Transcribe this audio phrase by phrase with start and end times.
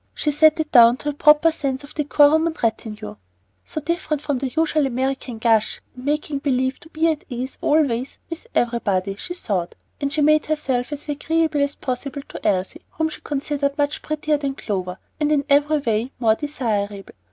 [0.15, 3.17] She set it down to a proper sense of decorum and retenue.
[3.63, 8.17] "So different from the usual American gush and making believe to be at ease always
[8.27, 13.09] with everybody," she thought; and she made herself as agreeable as possible to Elsie, whom
[13.09, 17.13] she considered much prettier than Clover, and in every way more desirable.